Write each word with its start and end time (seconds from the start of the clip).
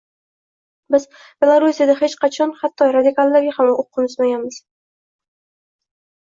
Biz 0.93 1.03
Belorussiyada 1.43 1.95
hech 1.99 2.15
qachon, 2.23 2.53
hatto 2.61 2.87
radikallarga 2.97 3.53
ham 3.59 3.71
o‘q 3.85 4.03
uzmaganmiz 4.07 4.59